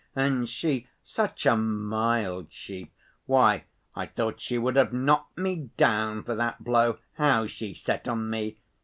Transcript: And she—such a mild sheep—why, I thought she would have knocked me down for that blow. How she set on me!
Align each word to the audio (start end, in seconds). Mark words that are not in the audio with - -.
And 0.15 0.49
she—such 0.49 1.45
a 1.45 1.55
mild 1.55 2.51
sheep—why, 2.51 3.65
I 3.95 4.05
thought 4.07 4.41
she 4.41 4.57
would 4.57 4.75
have 4.75 4.91
knocked 4.91 5.37
me 5.37 5.69
down 5.77 6.23
for 6.23 6.33
that 6.33 6.63
blow. 6.63 6.97
How 7.19 7.45
she 7.45 7.75
set 7.75 8.07
on 8.07 8.27
me! 8.27 8.57